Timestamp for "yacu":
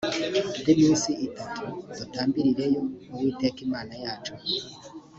4.03-4.33